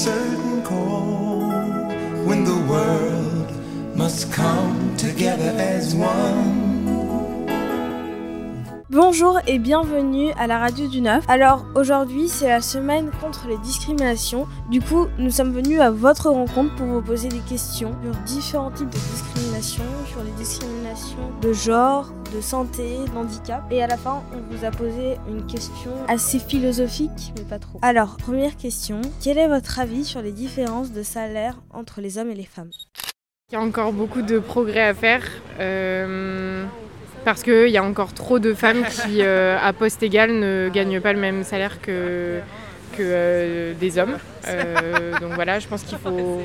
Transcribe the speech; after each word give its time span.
certain 0.00 0.62
call 0.62 1.50
when 2.24 2.42
the 2.42 2.56
world 2.72 3.52
must 3.94 4.32
come 4.32 4.96
together 4.96 5.50
Bonjour 8.92 9.38
et 9.46 9.60
bienvenue 9.60 10.32
à 10.36 10.48
la 10.48 10.58
radio 10.58 10.88
du 10.88 11.00
9. 11.00 11.22
Alors 11.28 11.64
aujourd'hui 11.76 12.28
c'est 12.28 12.48
la 12.48 12.60
semaine 12.60 13.12
contre 13.20 13.46
les 13.46 13.56
discriminations. 13.58 14.48
Du 14.68 14.80
coup 14.80 15.06
nous 15.16 15.30
sommes 15.30 15.52
venus 15.52 15.78
à 15.78 15.92
votre 15.92 16.28
rencontre 16.28 16.74
pour 16.74 16.86
vous 16.86 17.00
poser 17.00 17.28
des 17.28 17.38
questions 17.38 17.94
sur 18.02 18.10
différents 18.22 18.72
types 18.72 18.90
de 18.90 18.98
discrimination, 18.98 19.84
sur 20.06 20.24
les 20.24 20.32
discriminations 20.32 21.30
de 21.40 21.52
genre, 21.52 22.12
de 22.34 22.40
santé, 22.40 22.96
d'handicap. 23.14 23.62
Et 23.70 23.80
à 23.80 23.86
la 23.86 23.96
fin 23.96 24.24
on 24.32 24.52
vous 24.52 24.64
a 24.64 24.72
posé 24.72 25.18
une 25.28 25.46
question 25.46 25.92
assez 26.08 26.40
philosophique 26.40 27.32
mais 27.38 27.44
pas 27.44 27.60
trop. 27.60 27.78
Alors 27.82 28.16
première 28.16 28.56
question, 28.56 29.02
quel 29.22 29.38
est 29.38 29.46
votre 29.46 29.78
avis 29.78 30.04
sur 30.04 30.20
les 30.20 30.32
différences 30.32 30.90
de 30.90 31.04
salaire 31.04 31.60
entre 31.72 32.00
les 32.00 32.18
hommes 32.18 32.30
et 32.30 32.34
les 32.34 32.42
femmes? 32.42 32.72
Il 33.52 33.54
y 33.54 33.56
a 33.56 33.60
encore 33.60 33.92
beaucoup 33.92 34.22
de 34.22 34.40
progrès 34.40 34.82
à 34.82 34.94
faire. 34.94 35.22
Euh, 35.60 36.64
parce 37.24 37.42
qu'il 37.42 37.68
y 37.68 37.76
a 37.76 37.84
encore 37.84 38.14
trop 38.14 38.38
de 38.38 38.54
femmes 38.54 38.84
qui, 38.84 39.18
euh, 39.20 39.58
à 39.62 39.72
poste 39.72 40.02
égal, 40.02 40.32
ne 40.32 40.70
gagnent 40.72 41.00
pas 41.00 41.12
le 41.12 41.18
même 41.18 41.44
salaire 41.44 41.80
que, 41.80 42.40
que 42.92 43.00
euh, 43.00 43.74
des 43.78 43.98
hommes. 43.98 44.16
Euh, 44.48 45.18
donc 45.20 45.32
voilà, 45.34 45.58
je 45.58 45.68
pense 45.68 45.82
qu'il 45.82 45.98
faut 45.98 46.42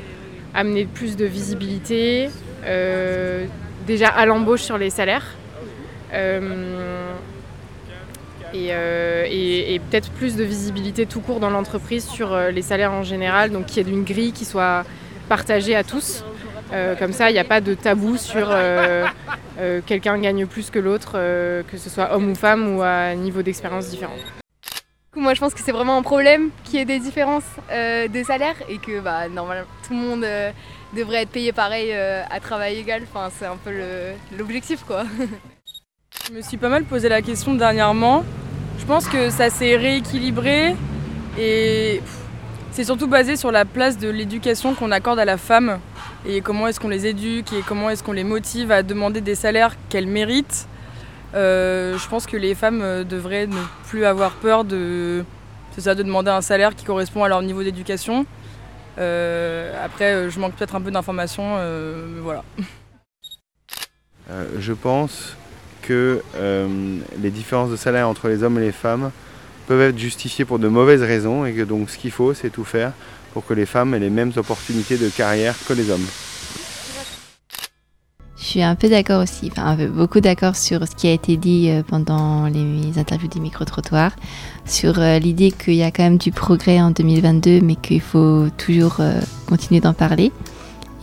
amener 0.53 0.85
plus 0.85 1.15
de 1.15 1.25
visibilité, 1.25 2.29
déjà 3.85 4.07
à 4.07 4.25
l'embauche 4.25 4.61
sur 4.61 4.77
les 4.77 4.89
salaires. 4.89 5.35
et, 8.53 9.73
et 9.73 9.79
peut-être 9.79 10.11
plus 10.11 10.35
de 10.37 10.43
visibilité 10.43 11.05
tout 11.05 11.19
court 11.19 11.39
dans 11.39 11.49
l'entreprise 11.49 12.05
sur 12.05 12.37
les 12.37 12.61
salaires 12.61 12.93
en 12.93 13.03
général, 13.03 13.51
donc 13.51 13.65
qu'il 13.65 13.85
y 13.85 13.89
ait 13.89 13.93
une 13.93 14.05
grille 14.05 14.31
qui 14.31 14.45
soit 14.45 14.83
partagée 15.27 15.75
à 15.75 15.83
tous. 15.83 16.23
Euh, 16.73 16.95
comme 16.95 17.13
ça, 17.13 17.29
il 17.29 17.33
n'y 17.33 17.39
a 17.39 17.43
pas 17.43 17.61
de 17.61 17.73
tabou 17.73 18.17
sur 18.17 18.47
euh, 18.49 19.05
euh, 19.59 19.81
quelqu'un 19.85 20.17
gagne 20.17 20.45
plus 20.45 20.69
que 20.69 20.79
l'autre, 20.79 21.13
que 21.13 21.77
ce 21.77 21.89
soit 21.89 22.13
homme 22.13 22.31
ou 22.31 22.35
femme 22.35 22.75
ou 22.75 22.81
à 22.81 23.13
niveau 23.15 23.41
d'expérience 23.41 23.89
différent. 23.89 24.15
Moi, 25.15 25.33
je 25.33 25.39
pense 25.39 25.53
que 25.53 25.61
c'est 25.61 25.71
vraiment 25.71 25.97
un 25.97 26.01
problème 26.01 26.49
qu'il 26.65 26.79
y 26.79 26.81
ait 26.81 26.85
des 26.85 26.99
différences 26.99 27.45
de 27.71 28.23
salaire 28.23 28.55
et 28.67 28.79
que 28.79 28.99
bah, 28.99 29.29
normalement 29.29 29.65
tout 29.87 29.93
le 29.93 29.99
monde 29.99 30.25
devrait 30.93 31.21
être 31.21 31.29
payé 31.29 31.53
pareil 31.53 31.93
à 31.93 32.39
travail 32.41 32.79
égal. 32.79 33.03
Enfin, 33.09 33.29
c'est 33.37 33.45
un 33.45 33.55
peu 33.55 33.71
l'objectif, 34.37 34.83
quoi. 34.85 35.03
Je 36.27 36.33
me 36.33 36.41
suis 36.41 36.57
pas 36.57 36.69
mal 36.69 36.83
posé 36.83 37.07
la 37.07 37.21
question 37.21 37.53
dernièrement. 37.53 38.25
Je 38.77 38.85
pense 38.85 39.07
que 39.07 39.29
ça 39.29 39.49
s'est 39.49 39.77
rééquilibré 39.77 40.75
et 41.39 42.01
c'est 42.71 42.83
surtout 42.83 43.07
basé 43.07 43.37
sur 43.37 43.51
la 43.51 43.63
place 43.63 43.97
de 43.97 44.09
l'éducation 44.09 44.73
qu'on 44.73 44.91
accorde 44.91 45.19
à 45.19 45.25
la 45.25 45.37
femme 45.37 45.79
et 46.27 46.41
comment 46.41 46.67
est-ce 46.67 46.79
qu'on 46.79 46.89
les 46.89 47.05
éduque 47.05 47.53
et 47.53 47.61
comment 47.67 47.89
est-ce 47.89 48.03
qu'on 48.03 48.11
les 48.11 48.23
motive 48.23 48.71
à 48.71 48.83
demander 48.83 49.21
des 49.21 49.35
salaires 49.35 49.75
qu'elles 49.89 50.07
méritent. 50.07 50.67
Euh, 51.33 51.97
je 51.97 52.07
pense 52.07 52.25
que 52.25 52.37
les 52.37 52.55
femmes 52.55 52.81
euh, 52.81 53.03
devraient 53.03 53.47
ne 53.47 53.57
plus 53.87 54.05
avoir 54.05 54.31
peur 54.31 54.63
de, 54.63 55.23
ça, 55.77 55.95
de 55.95 56.03
demander 56.03 56.31
un 56.31 56.41
salaire 56.41 56.75
qui 56.75 56.85
correspond 56.85 57.23
à 57.23 57.29
leur 57.29 57.41
niveau 57.41 57.63
d'éducation. 57.63 58.25
Euh, 58.97 59.73
après, 59.83 60.29
je 60.29 60.39
manque 60.39 60.55
peut-être 60.55 60.75
un 60.75 60.81
peu 60.81 60.91
d'informations, 60.91 61.57
voilà. 62.21 62.43
je 64.57 64.73
pense 64.73 65.35
que 65.81 66.21
les 67.21 67.29
différences 67.29 67.69
de 67.69 67.75
salaire 67.75 68.07
entre 68.07 68.29
les 68.29 68.41
hommes 68.43 68.57
et 68.57 68.61
les 68.61 68.71
femmes 68.71 69.11
peuvent 69.67 69.81
être 69.81 69.97
justifiées 69.97 70.45
pour 70.45 70.59
de 70.59 70.69
mauvaises 70.69 71.03
raisons 71.03 71.45
et 71.45 71.53
que 71.53 71.63
donc 71.63 71.89
ce 71.89 71.97
qu'il 71.97 72.11
faut, 72.11 72.33
c'est 72.33 72.49
tout 72.49 72.63
faire 72.63 72.93
pour 73.35 73.45
que 73.45 73.53
les 73.53 73.65
femmes 73.65 73.93
aient 73.93 73.99
les 73.99 74.09
mêmes 74.09 74.31
opportunités 74.37 74.97
de 74.97 75.09
carrière 75.09 75.55
que 75.67 75.73
les 75.73 75.91
hommes. 75.91 76.05
Je 78.37 78.45
suis 78.45 78.61
un 78.61 78.75
peu 78.75 78.87
d'accord 78.87 79.21
aussi, 79.21 79.51
enfin 79.51 79.75
beaucoup 79.87 80.21
d'accord 80.21 80.55
sur 80.55 80.87
ce 80.87 80.95
qui 80.95 81.07
a 81.07 81.11
été 81.11 81.35
dit 81.35 81.69
euh, 81.69 81.83
pendant 81.83 82.45
les 82.45 82.97
interviews 82.97 83.27
des 83.27 83.41
micro-trottoirs, 83.41 84.15
sur 84.63 84.99
euh, 84.99 85.19
l'idée 85.19 85.51
qu'il 85.51 85.73
y 85.73 85.83
a 85.83 85.91
quand 85.91 86.03
même 86.03 86.17
du 86.17 86.31
progrès 86.31 86.79
en 86.79 86.91
2022, 86.91 87.59
mais 87.59 87.75
qu'il 87.75 87.99
faut 87.99 88.45
toujours 88.57 89.01
euh, 89.01 89.19
continuer 89.47 89.81
d'en 89.81 89.93
parler 89.93 90.31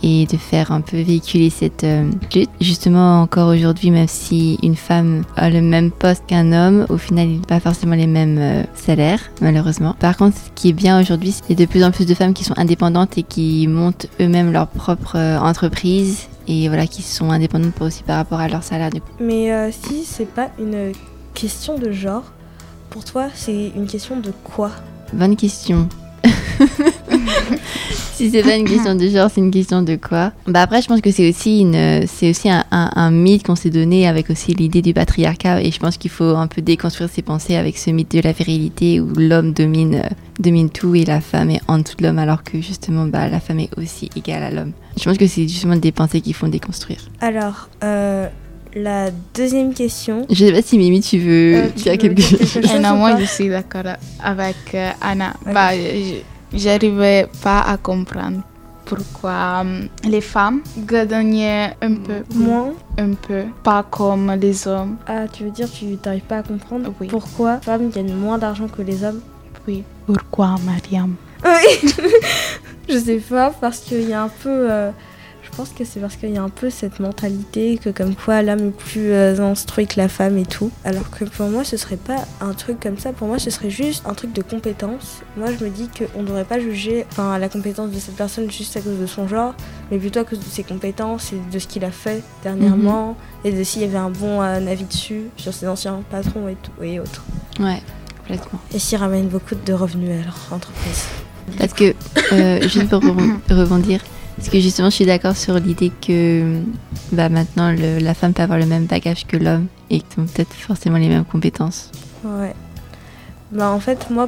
et 0.03 0.25
de 0.25 0.37
faire 0.37 0.71
un 0.71 0.81
peu 0.81 1.01
véhiculer 1.01 1.49
cette 1.49 1.83
euh, 1.83 2.11
lutte. 2.35 2.49
Justement, 2.61 3.21
encore 3.21 3.47
aujourd'hui, 3.47 3.89
même 3.89 4.07
si 4.07 4.59
une 4.61 4.75
femme 4.75 5.23
a 5.37 5.49
le 5.49 5.61
même 5.61 5.91
poste 5.91 6.23
qu'un 6.27 6.51
homme, 6.51 6.85
au 6.89 6.97
final, 6.97 7.29
il 7.29 7.39
n'a 7.39 7.45
pas 7.45 7.59
forcément 7.61 7.95
les 7.95 8.05
mêmes 8.05 8.37
euh, 8.37 8.63
salaires, 8.75 9.21
malheureusement. 9.41 9.95
Par 9.99 10.17
contre, 10.17 10.37
ce 10.37 10.51
qui 10.53 10.69
est 10.69 10.73
bien 10.73 10.99
aujourd'hui, 10.99 11.33
c'est 11.47 11.55
de 11.55 11.65
plus 11.65 11.83
en 11.83 11.91
plus 11.91 12.05
de 12.05 12.13
femmes 12.13 12.33
qui 12.33 12.43
sont 12.43 12.57
indépendantes 12.57 13.17
et 13.17 13.23
qui 13.23 13.65
montent 13.67 14.07
eux-mêmes 14.19 14.51
leur 14.51 14.67
propre 14.67 15.15
euh, 15.15 15.39
entreprise 15.39 16.27
et 16.47 16.67
voilà, 16.67 16.85
qui 16.85 17.01
sont 17.01 17.31
indépendantes 17.31 17.81
aussi 17.81 18.03
par 18.03 18.17
rapport 18.17 18.41
à 18.41 18.49
leur 18.49 18.63
salaire. 18.63 18.89
Du 18.89 18.99
coup. 18.99 19.07
Mais 19.21 19.71
si 19.71 20.03
c'est 20.03 20.25
pas 20.27 20.49
une 20.59 20.91
question 21.33 21.79
de 21.79 21.89
genre, 21.91 22.25
pour 22.89 23.05
toi, 23.05 23.27
c'est 23.33 23.71
une 23.73 23.87
question 23.87 24.19
de 24.19 24.33
quoi? 24.43 24.71
Bonne 25.13 25.37
question. 25.37 25.87
si 28.13 28.29
c'est 28.29 28.43
pas 28.43 28.55
une 28.55 28.67
question 28.67 28.95
de 28.95 29.07
genre, 29.09 29.29
c'est 29.33 29.41
une 29.41 29.51
question 29.51 29.81
de 29.81 29.95
quoi? 29.95 30.31
Bah 30.47 30.61
après, 30.61 30.81
je 30.81 30.87
pense 30.87 31.01
que 31.01 31.11
c'est 31.11 31.29
aussi 31.29 31.59
une, 31.59 32.05
c'est 32.07 32.29
aussi 32.29 32.49
un, 32.49 33.11
mythe 33.11 33.43
qu'on 33.43 33.55
s'est 33.55 33.69
donné 33.69 34.07
avec 34.07 34.29
aussi 34.29 34.53
l'idée 34.53 34.81
du 34.81 34.93
patriarcat, 34.93 35.61
et 35.61 35.71
je 35.71 35.79
pense 35.79 35.97
qu'il 35.97 36.11
faut 36.11 36.35
un 36.35 36.47
peu 36.47 36.61
déconstruire 36.61 37.09
ses 37.09 37.21
pensées 37.21 37.55
avec 37.55 37.77
ce 37.77 37.89
mythe 37.89 38.11
de 38.11 38.21
la 38.21 38.31
virilité 38.31 39.01
où 39.01 39.11
l'homme 39.15 39.53
domine, 39.53 40.03
domine 40.39 40.69
tout 40.69 40.95
et 40.95 41.05
la 41.05 41.21
femme 41.21 41.49
est 41.49 41.61
en 41.67 41.79
dessous 41.79 41.97
de 41.97 42.03
l'homme, 42.03 42.19
alors 42.19 42.43
que 42.43 42.61
justement, 42.61 43.05
bah 43.05 43.27
la 43.27 43.39
femme 43.39 43.59
est 43.59 43.77
aussi 43.77 44.09
égale 44.15 44.43
à 44.43 44.51
l'homme. 44.51 44.71
Je 44.97 45.03
pense 45.03 45.17
que 45.17 45.27
c'est 45.27 45.47
justement 45.47 45.75
des 45.75 45.91
pensées 45.91 46.21
qu'il 46.21 46.33
faut 46.33 46.47
déconstruire. 46.47 46.99
Alors. 47.19 47.69
Euh, 47.83 48.27
la 48.75 49.11
deuxième 49.33 49.73
question. 49.73 50.25
Je 50.29 50.45
sais 50.45 50.51
pas 50.51 50.61
si 50.61 50.77
Mimi, 50.77 51.01
tu 51.01 51.19
veux 51.19 51.55
euh, 51.55 51.67
dire 51.69 51.97
quelque 51.97 52.21
chose. 52.21 52.57
Anna, 52.73 52.93
moi, 52.93 53.17
je 53.19 53.25
suis 53.25 53.49
d'accord 53.49 53.83
avec 54.21 54.75
Anna. 55.01 55.33
Bah, 55.45 55.71
j'arrivais 56.53 57.27
pas 57.41 57.61
à 57.61 57.77
comprendre 57.77 58.41
pourquoi 58.85 59.63
euh, 59.65 59.85
les 60.07 60.21
femmes 60.21 60.61
gagnaient 60.77 61.75
un 61.81 61.95
peu 61.95 62.23
moins, 62.35 62.73
un 62.97 63.13
peu, 63.13 63.43
pas 63.63 63.83
comme 63.83 64.31
les 64.39 64.67
hommes. 64.67 64.97
Ah, 65.07 65.27
tu 65.31 65.43
veux 65.43 65.51
dire 65.51 65.69
tu 65.71 65.97
n'arrives 66.05 66.23
pas 66.23 66.39
à 66.39 66.43
comprendre 66.43 66.93
oui. 66.99 67.07
pourquoi 67.07 67.55
les 67.55 67.61
femmes 67.61 67.89
gagnent 67.89 68.13
moins 68.13 68.37
d'argent 68.37 68.67
que 68.67 68.81
les 68.81 69.03
hommes 69.03 69.21
Oui. 69.67 69.83
Pourquoi, 70.05 70.55
Mariam? 70.65 71.15
Oui. 71.45 71.93
je 72.89 72.97
sais 72.97 73.17
pas 73.17 73.51
parce 73.59 73.79
qu'il 73.79 74.09
y 74.09 74.13
a 74.13 74.23
un 74.23 74.29
peu 74.29 74.71
euh, 74.71 74.91
je 75.53 75.57
pense 75.57 75.69
que 75.69 75.85
c'est 75.85 75.99
parce 75.99 76.15
qu'il 76.15 76.31
y 76.31 76.37
a 76.37 76.41
un 76.41 76.49
peu 76.49 76.71
cette 76.71 76.99
mentalité 76.99 77.77
que 77.77 77.91
comme 77.91 78.15
quoi 78.15 78.41
l'homme 78.41 78.69
est 78.69 78.71
plus 78.71 79.11
euh, 79.11 79.39
instruit 79.39 79.85
que 79.85 79.99
la 79.99 80.07
femme 80.07 80.39
et 80.39 80.47
tout. 80.47 80.71
Alors 80.83 81.11
que 81.11 81.25
pour 81.25 81.47
moi 81.47 81.63
ce 81.63 81.77
serait 81.77 81.97
pas 81.97 82.25
un 82.41 82.53
truc 82.53 82.79
comme 82.79 82.97
ça, 82.97 83.13
pour 83.13 83.27
moi 83.27 83.37
ce 83.37 83.51
serait 83.51 83.69
juste 83.69 84.03
un 84.07 84.15
truc 84.15 84.33
de 84.33 84.41
compétence. 84.41 85.21
Moi 85.37 85.49
je 85.51 85.63
me 85.63 85.69
dis 85.69 85.89
qu'on 85.89 86.23
ne 86.23 86.27
devrait 86.27 86.43
pas 86.43 86.59
juger 86.59 87.05
enfin, 87.11 87.37
la 87.37 87.49
compétence 87.49 87.91
de 87.91 87.99
cette 87.99 88.15
personne 88.15 88.49
juste 88.49 88.75
à 88.77 88.81
cause 88.81 88.97
de 88.99 89.05
son 89.05 89.27
genre, 89.27 89.53
mais 89.91 89.99
plutôt 89.99 90.21
à 90.21 90.23
cause 90.23 90.39
de 90.39 90.45
ses 90.45 90.63
compétences 90.63 91.33
et 91.33 91.37
de 91.53 91.59
ce 91.59 91.67
qu'il 91.67 91.85
a 91.85 91.91
fait 91.91 92.23
dernièrement 92.41 93.09
mhm. 93.43 93.51
et 93.51 93.55
de 93.55 93.63
s'il 93.63 93.83
y 93.83 93.85
avait 93.85 93.97
un 93.97 94.09
bon 94.09 94.41
euh, 94.41 94.65
avis 94.65 94.85
dessus 94.85 95.25
sur 95.37 95.53
ses 95.53 95.67
anciens 95.67 96.01
patrons 96.09 96.47
et, 96.47 96.55
tout, 96.55 96.83
et 96.83 96.99
autres. 96.99 97.23
Ouais, 97.59 97.79
complètement. 98.21 98.59
Et 98.73 98.79
s'il 98.79 98.97
ramène 98.97 99.27
beaucoup 99.27 99.53
de 99.53 99.73
revenus 99.73 100.19
à 100.19 100.25
leur 100.25 100.37
entreprise. 100.49 101.05
Parce 101.59 101.73
que, 101.73 101.93
euh, 102.31 102.67
juste 102.67 102.89
pour 102.89 103.03
rebondir, 103.49 103.99
parce 104.37 104.49
que 104.49 104.59
justement, 104.59 104.89
je 104.89 104.95
suis 104.95 105.05
d'accord 105.05 105.37
sur 105.37 105.59
l'idée 105.59 105.91
que 106.05 106.59
bah, 107.11 107.29
maintenant, 107.29 107.73
la 107.77 108.13
femme 108.13 108.33
peut 108.33 108.41
avoir 108.41 108.57
le 108.57 108.65
même 108.65 108.85
bagage 108.85 109.27
que 109.27 109.37
l'homme 109.37 109.67
et 109.89 110.01
qu'ils 110.01 110.23
ont 110.23 110.25
peut-être 110.25 110.53
forcément 110.53 110.97
les 110.97 111.07
mêmes 111.07 111.25
compétences. 111.25 111.91
Ouais. 112.23 112.53
Bah, 113.51 113.69
en 113.69 113.79
fait, 113.79 114.09
moi, 114.09 114.27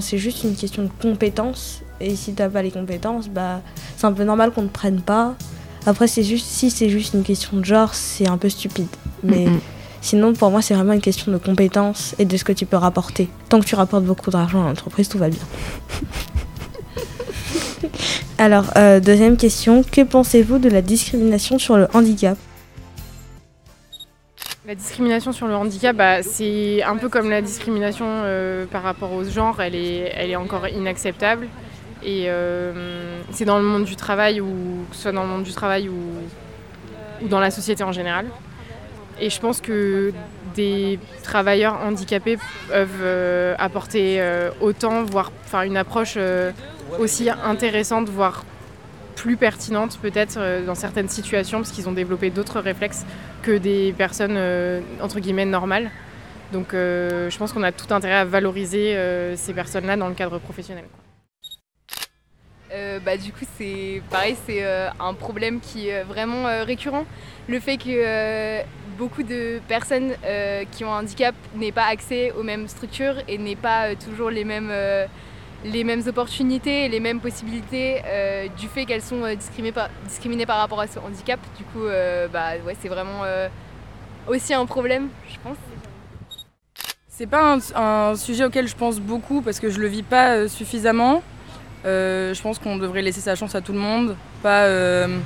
c'est 0.00 0.18
juste 0.18 0.44
une 0.44 0.56
question 0.56 0.84
de 0.84 0.90
compétences. 1.00 1.82
Et 2.00 2.16
si 2.16 2.32
t'as 2.32 2.48
pas 2.48 2.62
les 2.62 2.70
compétences, 2.70 3.28
bah, 3.28 3.60
c'est 3.96 4.06
un 4.06 4.12
peu 4.12 4.24
normal 4.24 4.50
qu'on 4.52 4.62
ne 4.62 4.68
prenne 4.68 5.02
pas. 5.02 5.34
Après, 5.84 6.06
c'est 6.06 6.22
juste, 6.22 6.46
si 6.46 6.70
c'est 6.70 6.88
juste 6.88 7.12
une 7.14 7.22
question 7.22 7.58
de 7.58 7.64
genre, 7.64 7.94
c'est 7.94 8.28
un 8.28 8.38
peu 8.38 8.48
stupide. 8.48 8.88
Mais 9.22 9.46
sinon, 10.00 10.32
pour 10.32 10.50
moi, 10.50 10.62
c'est 10.62 10.74
vraiment 10.74 10.94
une 10.94 11.00
question 11.00 11.30
de 11.30 11.38
compétences 11.38 12.14
et 12.18 12.24
de 12.24 12.36
ce 12.36 12.44
que 12.44 12.52
tu 12.52 12.64
peux 12.66 12.76
rapporter. 12.76 13.28
Tant 13.48 13.60
que 13.60 13.66
tu 13.66 13.74
rapportes 13.74 14.04
beaucoup 14.04 14.30
d'argent 14.30 14.64
à 14.64 14.68
l'entreprise, 14.68 15.08
tout 15.08 15.18
va 15.18 15.28
bien. 15.28 15.44
Alors, 18.42 18.72
euh, 18.76 18.98
deuxième 18.98 19.36
question, 19.36 19.84
que 19.84 20.00
pensez-vous 20.00 20.58
de 20.58 20.68
la 20.68 20.82
discrimination 20.82 21.60
sur 21.60 21.76
le 21.76 21.86
handicap 21.94 22.36
la 24.66 24.74
discrimination 24.74 25.30
sur 25.30 25.46
le 25.46 25.54
handicap, 25.54 25.94
bah, 25.94 26.24
c'est 26.24 26.82
un 26.82 26.96
peu 26.96 27.08
comme 27.08 27.30
la 27.30 27.40
discrimination 27.40 28.06
euh, 28.08 28.66
par 28.66 28.82
rapport 28.82 29.12
au 29.12 29.22
genre, 29.22 29.60
elle 29.60 29.76
est, 29.76 30.34
encore 30.34 30.66
inacceptable. 30.66 31.46
Et 32.02 32.24
euh, 32.26 33.20
c'est 33.30 33.44
dans 33.44 33.58
le 33.58 33.64
monde 33.64 33.84
du 33.84 33.94
travail, 33.94 34.40
ou 34.40 34.86
que 34.90 34.96
ce 34.96 35.02
soit 35.02 35.12
dans 35.12 35.22
le 35.22 35.28
monde 35.28 35.44
du 35.44 35.52
travail 35.52 35.88
ou 35.88 37.28
dans 37.28 37.38
la 37.38 37.52
société 37.52 37.84
en 37.84 37.92
général. 37.92 38.26
Et 39.20 39.30
je 39.30 39.38
pense 39.38 39.60
que 39.60 40.12
des 40.56 40.98
travailleurs 41.22 41.78
handicapés 41.84 42.38
peuvent 42.68 43.54
apporter 43.58 44.20
autant, 44.60 45.04
voire 45.04 45.30
une 45.64 45.76
approche 45.76 46.18
aussi 46.98 47.28
intéressantes, 47.30 48.08
voire 48.08 48.44
plus 49.16 49.36
pertinentes 49.36 49.98
peut-être 50.00 50.64
dans 50.64 50.74
certaines 50.74 51.08
situations, 51.08 51.58
parce 51.58 51.70
qu'ils 51.70 51.88
ont 51.88 51.92
développé 51.92 52.30
d'autres 52.30 52.60
réflexes 52.60 53.04
que 53.42 53.56
des 53.56 53.94
personnes 53.96 54.38
entre 55.00 55.20
guillemets 55.20 55.44
normales. 55.44 55.90
Donc 56.52 56.68
je 56.72 57.36
pense 57.36 57.52
qu'on 57.52 57.62
a 57.62 57.72
tout 57.72 57.92
intérêt 57.92 58.14
à 58.14 58.24
valoriser 58.24 58.96
ces 59.36 59.52
personnes-là 59.52 59.96
dans 59.96 60.08
le 60.08 60.14
cadre 60.14 60.38
professionnel. 60.38 60.84
Euh, 62.72 62.98
bah, 63.00 63.16
du 63.16 63.32
coup, 63.32 63.44
c'est 63.58 64.02
pareil, 64.10 64.36
c'est 64.46 64.64
euh, 64.64 64.88
un 64.98 65.12
problème 65.12 65.60
qui 65.60 65.88
est 65.88 66.02
vraiment 66.04 66.48
euh, 66.48 66.64
récurrent. 66.64 67.04
Le 67.48 67.60
fait 67.60 67.76
que 67.76 68.62
beaucoup 68.96 69.22
de 69.22 69.60
personnes 69.68 70.12
qui 70.70 70.84
ont 70.84 70.92
un 70.92 71.00
handicap 71.00 71.34
n'aient 71.56 71.72
pas 71.72 71.86
accès 71.86 72.30
aux 72.32 72.42
mêmes 72.42 72.68
structures 72.68 73.16
et 73.26 73.36
n'aient 73.36 73.56
pas 73.56 73.94
toujours 73.96 74.30
les 74.30 74.44
mêmes, 74.44 74.70
les 75.64 75.84
mêmes 75.84 76.02
opportunités 76.06 76.88
les 76.88 77.00
mêmes 77.00 77.20
possibilités 77.20 78.02
du 78.58 78.68
fait 78.68 78.84
qu'elles 78.84 79.02
sont 79.02 79.22
discriminées 79.34 79.72
par, 79.72 79.88
discriminées 80.06 80.46
par 80.46 80.58
rapport 80.58 80.80
à 80.80 80.86
ce 80.86 80.98
handicap. 80.98 81.38
Du 81.56 81.64
coup, 81.64 81.86
bah, 82.32 82.54
ouais, 82.66 82.76
c'est 82.80 82.88
vraiment 82.88 83.22
aussi 84.26 84.54
un 84.54 84.66
problème, 84.66 85.08
je 85.28 85.36
pense. 85.42 85.56
C'est 87.08 87.26
pas 87.26 87.54
un, 87.54 87.58
un, 87.76 88.16
sujet 88.16 88.44
auquel 88.44 88.66
je 88.66 88.74
pense 88.74 88.98
beaucoup 88.98 89.42
parce 89.42 89.60
que 89.60 89.70
je 89.70 89.78
le 89.78 89.86
vis 89.86 90.02
pas 90.02 90.48
suffisamment. 90.48 91.22
Euh, 91.84 92.32
je 92.32 92.40
pense 92.40 92.58
qu'on 92.58 92.76
devrait 92.76 93.02
laisser 93.02 93.20
sa 93.20 93.34
chance 93.34 93.54
à 93.54 93.60
tout 93.60 93.72
le 93.72 93.78
monde, 93.78 94.16
pas 94.42 94.64
euh, 94.64 95.18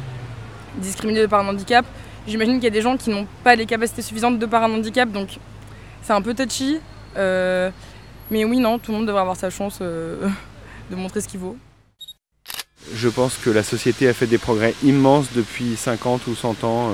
discriminer 0.77 1.29
par 1.29 1.41
un 1.41 1.49
handicap. 1.49 1.85
J'imagine 2.27 2.55
qu'il 2.55 2.65
y 2.65 2.69
a 2.69 2.71
des 2.71 2.81
gens 2.81 2.97
qui 2.97 3.11
n'ont 3.11 3.27
pas 3.44 3.55
les 3.55 3.67
capacités 3.67 4.03
suffisantes 4.03 4.38
de 4.38 4.47
par 4.47 4.62
un 4.62 4.73
handicap, 4.73 5.11
donc 5.11 5.38
c'est 6.03 6.12
un 6.12 6.23
peu 6.23 6.35
touchy. 6.35 6.81
Euh, 8.26 8.32
mais 8.32 8.44
oui, 8.44 8.58
non, 8.58 8.78
tout 8.78 8.93
le 8.93 8.99
monde 8.99 9.06
devrait 9.06 9.23
avoir 9.23 9.37
sa 9.37 9.50
chance 9.50 9.81
de 9.81 10.96
montrer 10.96 11.20
ce 11.20 11.28
qu'il 11.28 11.40
vaut. 11.40 11.56
Je 12.94 13.08
pense 13.08 13.37
que 13.37 13.50
la 13.50 13.62
société 13.62 14.08
a 14.08 14.12
fait 14.12 14.26
des 14.26 14.38
progrès 14.38 14.75
immenses 14.84 15.28
depuis 15.34 15.76
50 15.76 16.26
ou 16.28 16.34
100 16.34 16.64
ans 16.64 16.90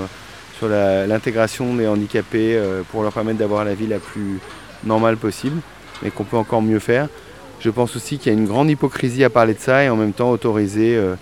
sur 0.57 0.69
l'intégration 0.69 1.75
des 1.75 1.87
handicapés 1.87 2.59
pour 2.91 3.03
leur 3.03 3.13
permettre 3.13 3.39
d'avoir 3.39 3.65
la 3.65 3.75
vie 3.75 3.87
la 3.87 3.99
plus 3.99 4.39
normale 4.85 5.17
possible, 5.17 5.61
mais 6.03 6.11
qu'on 6.11 6.25
peut 6.25 6.39
encore 6.39 6.63
mieux 6.63 6.79
faire. 6.79 7.09
Je 7.63 7.71
pense 7.71 7.95
aussi 7.95 8.19
qu'il 8.19 8.33
y 8.33 8.35
a 8.35 8.39
une 8.39 8.47
grande 8.47 8.71
hypocrisie 8.71 9.23
à 9.23 9.31
parler 9.31 9.55
de 9.55 9.61
ça 9.61 9.85
et 9.85 9.89
en 9.89 9.95
même 9.95 10.13
temps 10.13 10.33
autoriser 10.33 10.97
euh, 10.97 11.15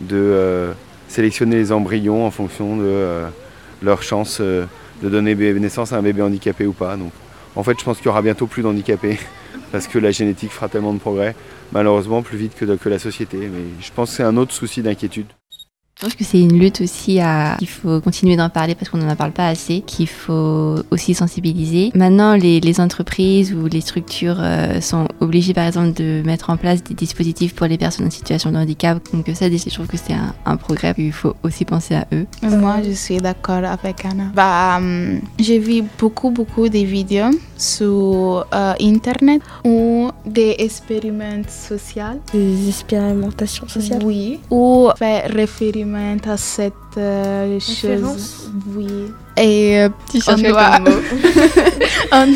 de 0.00 0.16
euh, 0.16 0.72
sélectionner 1.06 1.54
les 1.54 1.70
embryons 1.70 2.26
en 2.26 2.32
fonction 2.32 2.76
de 2.76 2.82
euh, 2.84 3.28
leur 3.80 4.02
chance 4.02 4.40
de 4.40 4.66
donner 5.02 5.36
naissance 5.36 5.92
à 5.92 5.98
un 5.98 6.02
bébé 6.02 6.22
handicapé 6.22 6.66
ou 6.66 6.72
pas. 6.72 6.96
En 7.56 7.62
fait, 7.62 7.78
je 7.78 7.84
pense 7.84 7.98
qu'il 7.98 8.06
y 8.06 8.08
aura 8.08 8.22
bientôt 8.22 8.46
plus 8.46 8.62
d'handicapés 8.62 9.18
parce 9.72 9.86
que 9.86 9.98
la 9.98 10.10
génétique 10.10 10.50
fera 10.50 10.68
tellement 10.68 10.92
de 10.92 10.98
progrès, 10.98 11.34
malheureusement 11.72 12.22
plus 12.22 12.38
vite 12.38 12.54
que, 12.54 12.64
que 12.76 12.88
la 12.88 12.98
société. 12.98 13.38
Mais 13.38 13.64
je 13.80 13.92
pense 13.92 14.10
que 14.10 14.16
c'est 14.16 14.22
un 14.22 14.36
autre 14.36 14.52
souci 14.52 14.82
d'inquiétude. 14.82 15.26
Je 15.96 16.06
pense 16.06 16.14
que 16.16 16.24
c'est 16.24 16.40
une 16.40 16.58
lutte 16.58 16.80
aussi 16.80 17.20
à 17.20 17.54
qu'il 17.58 17.68
faut 17.68 18.00
continuer 18.00 18.34
d'en 18.36 18.48
parler 18.50 18.74
parce 18.74 18.90
qu'on 18.90 18.98
n'en 18.98 19.14
parle 19.14 19.30
pas 19.30 19.46
assez, 19.46 19.80
qu'il 19.80 20.08
faut 20.08 20.76
aussi 20.90 21.14
sensibiliser. 21.14 21.92
Maintenant, 21.94 22.34
les, 22.34 22.58
les 22.58 22.80
entreprises 22.80 23.54
ou 23.54 23.66
les 23.66 23.80
structures 23.80 24.38
euh, 24.40 24.80
sont 24.80 25.06
obligées, 25.20 25.54
par 25.54 25.66
exemple, 25.66 25.92
de 25.92 26.22
mettre 26.26 26.50
en 26.50 26.56
place 26.56 26.82
des 26.82 26.94
dispositifs 26.94 27.54
pour 27.54 27.66
les 27.68 27.78
personnes 27.78 28.06
en 28.06 28.10
situation 28.10 28.50
de 28.50 28.56
handicap. 28.56 28.98
Donc 29.12 29.30
ça, 29.34 29.48
je 29.48 29.70
trouve 29.72 29.86
que 29.86 29.96
c'est 29.96 30.14
un, 30.14 30.34
un, 30.46 30.56
progrès. 30.56 30.94
Il 30.98 31.12
faut 31.12 31.36
aussi 31.44 31.64
penser 31.64 31.94
à 31.94 32.06
eux. 32.12 32.26
Moi, 32.42 32.78
je 32.84 32.90
suis 32.90 33.18
d'accord 33.18 33.62
avec 33.64 34.04
Anna. 34.04 34.24
Bah, 34.34 34.78
um, 34.78 35.20
j'ai 35.38 35.60
vu 35.60 35.84
beaucoup, 35.98 36.30
beaucoup 36.30 36.68
de 36.68 36.78
vidéos 36.78 37.30
sur 37.56 38.46
euh, 38.52 38.74
Internet 38.80 39.42
ou 39.64 40.10
des 40.26 40.56
expériments 40.58 41.42
sociaux. 41.48 42.20
Des 42.32 42.68
expérimentations 42.68 43.68
sociales 43.68 44.02
Oui. 44.04 44.40
Ou 44.50 44.90
faire 44.98 45.30
référence 45.30 45.83
à 46.26 46.36
cette 46.36 46.72
euh, 46.96 47.60
chose. 47.60 48.50
Oui. 48.74 49.12
Et 49.36 49.80
euh, 49.80 49.88
tu 50.10 50.20
on 50.28 50.36
doit... 50.36 50.78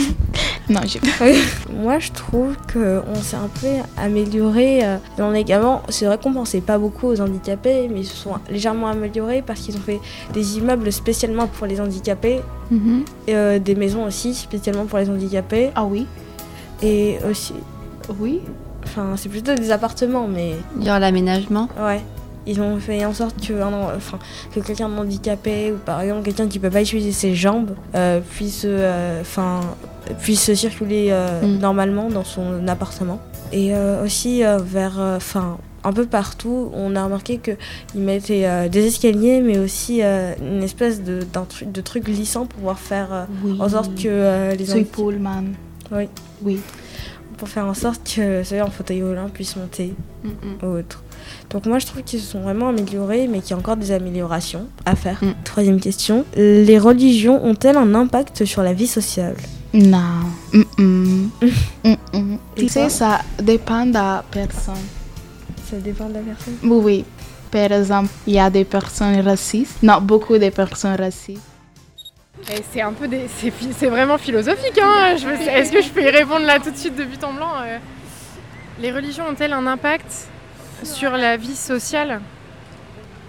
Non, 0.70 0.80
j'ai 0.84 1.00
Moi, 1.72 1.98
je 1.98 2.12
trouve 2.12 2.54
qu'on 2.70 3.14
s'est 3.22 3.36
un 3.36 3.48
peu 3.60 3.68
amélioré 3.96 4.84
euh, 4.84 4.96
dans 5.16 5.30
les 5.30 5.42
gamins. 5.42 5.80
C'est 5.88 6.04
vrai 6.04 6.18
qu'on 6.18 6.32
pensait 6.32 6.60
pas 6.60 6.76
beaucoup 6.78 7.06
aux 7.06 7.20
handicapés, 7.20 7.88
mais 7.90 8.00
ils 8.00 8.06
se 8.06 8.16
sont 8.16 8.34
légèrement 8.50 8.88
améliorés 8.88 9.42
parce 9.42 9.60
qu'ils 9.60 9.76
ont 9.76 9.80
fait 9.80 10.00
des 10.34 10.58
immeubles 10.58 10.92
spécialement 10.92 11.46
pour 11.46 11.66
les 11.66 11.80
handicapés. 11.80 12.40
Mhm. 12.70 13.04
Et 13.26 13.34
euh, 13.34 13.58
des 13.58 13.74
maisons 13.74 14.04
aussi 14.04 14.34
spécialement 14.34 14.84
pour 14.84 14.98
les 14.98 15.08
handicapés. 15.08 15.70
Ah 15.74 15.84
oui 15.84 16.06
Et 16.82 17.18
aussi... 17.28 17.54
Oui 18.18 18.40
Enfin, 18.84 19.14
c'est 19.16 19.28
plutôt 19.28 19.54
des 19.54 19.70
appartements, 19.70 20.28
mais... 20.28 20.54
Genre 20.82 20.98
l'aménagement 20.98 21.68
Ouais. 21.78 22.02
Ils 22.48 22.62
ont 22.62 22.78
fait 22.78 23.04
en 23.04 23.12
sorte 23.12 23.46
que, 23.46 23.52
enfin, 23.62 24.18
que 24.54 24.60
quelqu'un 24.60 24.88
de 24.88 24.94
handicapé 24.94 25.70
ou 25.70 25.76
par 25.76 26.00
exemple 26.00 26.22
quelqu'un 26.22 26.48
qui 26.48 26.58
peut 26.58 26.70
pas 26.70 26.80
utiliser 26.80 27.12
ses 27.12 27.34
jambes 27.34 27.74
euh, 27.94 28.20
puisse, 28.20 28.62
euh, 28.64 29.20
enfin, 29.20 29.60
puisse 30.22 30.54
circuler 30.54 31.08
euh, 31.10 31.42
mm. 31.42 31.58
normalement 31.58 32.08
dans 32.08 32.24
son 32.24 32.66
appartement. 32.66 33.20
Et 33.52 33.72
aussi 34.04 34.42
vers, 34.42 34.98
enfin, 34.98 35.56
un 35.82 35.92
peu 35.94 36.04
partout, 36.04 36.70
on 36.74 36.94
a 36.96 37.04
remarqué 37.04 37.38
qu'ils 37.38 38.02
mettaient 38.02 38.68
des 38.68 38.86
escaliers, 38.86 39.40
mais 39.40 39.58
aussi 39.58 40.02
une 40.02 40.62
espèce 40.62 41.02
de, 41.02 41.20
truc, 41.48 41.72
de 41.72 41.80
truc 41.80 42.04
glissant 42.04 42.44
pour 42.44 42.58
pouvoir 42.58 42.78
faire 42.78 43.26
en 43.58 43.68
sorte 43.70 43.94
que 43.94 44.54
les 44.54 44.66
C'est 44.66 44.84
Pullman. 44.84 45.44
Oui. 45.90 46.08
Oui. 46.42 46.60
Pour 47.38 47.48
faire 47.48 47.64
en 47.64 47.74
sorte 47.74 48.16
que 48.16 48.42
ceux 48.42 48.60
en 48.60 48.70
fauteuil 48.70 49.02
roulant 49.02 49.30
puissent 49.30 49.56
monter 49.56 49.94
mm, 50.24 50.28
mm. 50.28 50.66
ou 50.66 50.78
autre. 50.78 51.02
Donc 51.50 51.66
moi 51.66 51.78
je 51.78 51.86
trouve 51.86 52.02
qu'ils 52.02 52.20
se 52.20 52.32
sont 52.32 52.40
vraiment 52.40 52.68
améliorés, 52.68 53.26
mais 53.26 53.40
qu'il 53.40 53.52
y 53.52 53.54
a 53.54 53.56
encore 53.56 53.76
des 53.76 53.92
améliorations 53.92 54.66
à 54.84 54.94
faire. 54.94 55.18
Mm. 55.22 55.34
Troisième 55.44 55.80
question, 55.80 56.24
les 56.36 56.78
religions 56.78 57.42
ont-elles 57.44 57.76
un 57.76 57.94
impact 57.94 58.44
sur 58.44 58.62
la 58.62 58.74
vie 58.74 58.86
sociale? 58.86 59.36
Non. 59.72 59.98
tu 62.56 62.68
sais, 62.68 62.88
ça 62.88 63.20
dépend 63.40 63.86
de 63.86 63.94
la 63.94 64.24
personne. 64.30 64.74
Ça 65.70 65.76
dépend 65.76 66.08
de 66.08 66.14
la 66.14 66.20
personne? 66.20 66.56
Oui, 66.62 66.80
oui. 66.82 67.04
Par 67.50 67.72
exemple, 67.72 68.10
il 68.26 68.34
y 68.34 68.38
a 68.38 68.50
des 68.50 68.64
personnes 68.64 69.20
racistes. 69.20 69.82
Non, 69.82 70.00
beaucoup 70.00 70.36
de 70.36 70.50
personnes 70.50 70.96
racistes. 70.96 71.42
C'est 72.73 72.80
un 72.80 72.92
peu 72.92 73.08
c'est 73.76 73.88
vraiment 73.88 74.16
philosophique. 74.16 74.78
Hein 74.80 75.16
Est-ce 75.50 75.73
que 75.73 75.82
je 75.82 75.88
peux 75.88 76.02
y 76.02 76.08
répondre 76.08 76.46
là 76.46 76.58
tout 76.58 76.70
de 76.70 76.76
suite 76.76 76.96
de 76.96 77.04
but 77.04 77.23
en 77.25 77.32
blanc 77.32 77.52
euh? 77.62 77.78
Les 78.80 78.92
religions 78.92 79.25
ont-elles 79.28 79.52
un 79.52 79.66
impact? 79.66 80.28
Sur 80.85 81.12
la 81.12 81.37
vie 81.37 81.56
sociale 81.56 82.20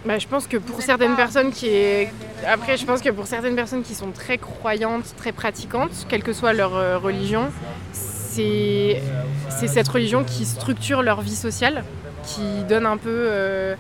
bah, 0.05 0.17
je 0.17 0.27
pense 0.27 0.47
que 0.47 0.57
pour 0.57 0.81
certaines 0.81 1.15
personnes 1.15 1.51
qui 1.51 1.67
est... 1.67 2.11
Après, 2.47 2.77
je 2.77 2.85
pense 2.85 3.01
que 3.01 3.09
pour 3.09 3.27
certaines 3.27 3.55
personnes 3.55 3.83
qui 3.83 3.95
sont 3.95 4.11
très 4.11 4.37
croyantes, 4.37 5.13
très 5.17 5.33
pratiquantes, 5.33 6.05
quelle 6.07 6.23
que 6.23 6.31
soit 6.31 6.53
leur 6.53 6.75
euh, 6.75 6.97
religion, 6.97 7.49
c'est 7.91 9.01
cette 9.49 9.87
religion 9.89 10.23
qui 10.23 10.45
structure 10.45 11.03
leur 11.03 11.19
vie 11.19 11.35
sociale, 11.35 11.83
qui 12.23 12.63
donne 12.69 12.85
un 12.85 12.95
peu... 12.95 13.09
Euh, 13.09 13.75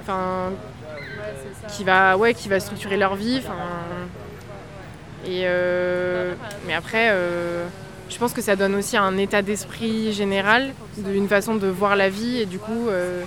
enfin... 0.00 0.52
qui, 1.68 1.82
va, 1.82 2.16
ouais, 2.16 2.34
qui 2.34 2.48
va 2.48 2.60
structurer 2.60 2.96
leur 2.96 3.16
vie. 3.16 3.42
Et... 5.26 5.42
Euh, 5.44 6.34
mais 6.66 6.74
après 6.74 7.12
je 8.12 8.18
pense 8.18 8.32
que 8.32 8.42
ça 8.42 8.56
donne 8.56 8.74
aussi 8.74 8.96
un 8.96 9.16
état 9.16 9.42
d'esprit 9.42 10.12
général, 10.12 10.74
une 11.12 11.28
façon 11.28 11.54
de 11.54 11.66
voir 11.66 11.96
la 11.96 12.10
vie 12.10 12.40
et 12.40 12.46
du 12.46 12.58
coup 12.58 12.88
euh, 12.88 13.24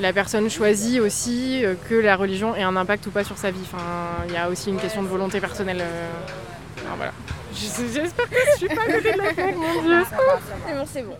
la 0.00 0.12
personne 0.12 0.50
choisit 0.50 1.00
aussi 1.00 1.64
euh, 1.64 1.74
que 1.88 1.94
la 1.94 2.16
religion 2.16 2.56
ait 2.56 2.62
un 2.62 2.74
impact 2.74 3.06
ou 3.06 3.10
pas 3.10 3.22
sur 3.22 3.38
sa 3.38 3.52
vie. 3.52 3.60
Enfin, 3.62 3.84
il 4.26 4.34
y 4.34 4.36
a 4.36 4.48
aussi 4.50 4.70
une 4.70 4.78
question 4.78 5.02
de 5.02 5.08
volonté 5.08 5.40
personnelle. 5.40 5.80
Euh, 5.80 6.08
voilà. 6.96 7.12
J'espère 7.54 8.28
que 8.28 8.36
je 8.52 8.56
suis 8.58 8.68
pas 8.68 8.82
à 8.82 8.92
côté 8.92 9.12
de 9.12 9.18
la 9.18 9.52
mon 9.52 9.82
dieu. 9.82 10.04
C'est 10.66 10.74
bon, 10.74 10.84
c'est 10.86 11.02
bon. 11.02 11.16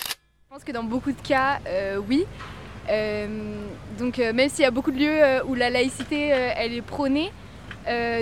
Je 0.00 0.14
pense 0.48 0.64
que 0.64 0.72
dans 0.72 0.84
beaucoup 0.84 1.12
de 1.12 1.20
cas, 1.20 1.58
oui. 2.08 2.24
donc 3.98 4.18
même 4.18 4.48
s'il 4.48 4.62
y 4.62 4.66
a 4.66 4.70
beaucoup 4.70 4.92
de 4.92 4.98
lieux 4.98 5.42
où 5.46 5.54
la 5.54 5.68
laïcité 5.68 6.28
elle 6.28 6.72
est 6.72 6.82
prônée, 6.82 7.30
euh, 7.30 7.43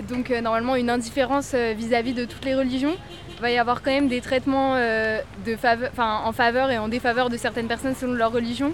donc 0.09 0.31
euh, 0.31 0.41
normalement 0.41 0.77
une 0.77 0.91
indifférence 0.91 1.53
euh, 1.55 1.75
vis-à-vis 1.77 2.13
de 2.15 2.25
toutes 2.25 2.45
les 2.45 2.55
religions. 2.55 2.97
Il 3.35 3.41
va 3.41 3.51
y 3.51 3.59
avoir 3.59 3.83
quand 3.83 3.91
même 3.91 4.09
des 4.09 4.21
traitements 4.21 4.77
en 5.99 6.33
faveur 6.33 6.71
et 6.71 6.79
en 6.79 6.89
défaveur 6.89 7.29
de 7.29 7.37
certaines 7.37 7.67
personnes 7.67 7.95
selon 7.95 8.13
leur 8.13 8.33
religion. 8.33 8.73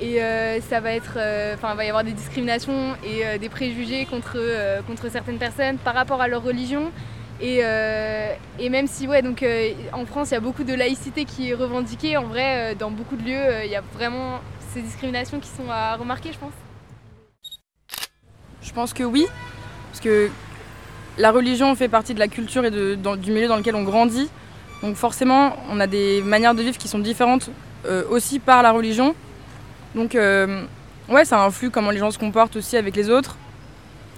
Et 0.00 0.20
ça 0.68 0.78
va 0.78 0.92
être, 0.92 1.18
enfin, 1.54 1.72
il 1.72 1.76
va 1.76 1.84
y 1.84 1.88
avoir 1.88 2.04
des 2.04 2.12
discriminations 2.12 2.94
et 3.02 3.40
des 3.40 3.48
préjugés 3.48 4.06
contre, 4.06 4.38
contre 4.86 5.10
certaines 5.10 5.38
personnes 5.38 5.78
par 5.78 5.94
rapport 5.94 6.20
à 6.20 6.28
leur 6.28 6.44
religion. 6.44 6.92
Et, 7.40 7.62
et 8.60 8.68
même 8.68 8.86
si, 8.86 9.08
ouais, 9.08 9.22
donc 9.22 9.44
en 9.92 10.06
France, 10.06 10.30
il 10.30 10.34
y 10.34 10.36
a 10.36 10.40
beaucoup 10.40 10.62
de 10.62 10.74
laïcité 10.74 11.24
qui 11.24 11.50
est 11.50 11.54
revendiquée, 11.54 12.16
en 12.16 12.24
vrai, 12.24 12.76
dans 12.76 12.92
beaucoup 12.92 13.16
de 13.16 13.24
lieux, 13.24 13.64
il 13.64 13.70
y 13.70 13.76
a 13.76 13.82
vraiment 13.94 14.38
ces 14.72 14.80
discriminations 14.82 15.40
qui 15.40 15.48
sont 15.48 15.68
à 15.70 15.96
remarquer, 15.96 16.32
je 16.32 16.38
pense. 16.38 16.52
Je 18.62 18.72
pense 18.72 18.92
que 18.92 19.02
oui, 19.02 19.26
parce 19.94 20.02
que 20.02 20.28
la 21.18 21.30
religion 21.30 21.72
fait 21.76 21.86
partie 21.86 22.14
de 22.14 22.18
la 22.18 22.26
culture 22.26 22.64
et 22.64 22.72
du 22.72 23.30
milieu 23.30 23.46
dans 23.46 23.56
lequel 23.56 23.76
on 23.76 23.84
grandit. 23.84 24.28
Donc 24.82 24.96
forcément, 24.96 25.56
on 25.70 25.78
a 25.78 25.86
des 25.86 26.20
manières 26.20 26.52
de 26.52 26.62
vivre 26.62 26.76
qui 26.76 26.88
sont 26.88 26.98
différentes 26.98 27.48
euh, 27.86 28.02
aussi 28.10 28.40
par 28.40 28.64
la 28.64 28.72
religion. 28.72 29.14
Donc 29.94 30.16
euh, 30.16 30.64
ouais, 31.08 31.24
ça 31.24 31.44
influe 31.44 31.70
comment 31.70 31.92
les 31.92 31.98
gens 31.98 32.10
se 32.10 32.18
comportent 32.18 32.56
aussi 32.56 32.76
avec 32.76 32.96
les 32.96 33.08
autres. 33.08 33.36